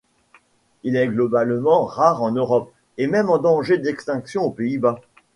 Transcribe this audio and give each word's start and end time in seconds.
Il 0.81 0.95
est 0.95 1.09
globalement 1.09 1.85
rare 1.85 2.23
en 2.23 2.31
Europe, 2.31 2.71
et 2.97 3.05
même 3.05 3.29
en 3.29 3.37
danger 3.37 3.77
d'extinction 3.77 4.41
aux 4.45 4.49
Pays-Bas. 4.49 4.99